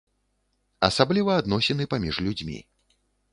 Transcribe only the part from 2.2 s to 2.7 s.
людзьмі.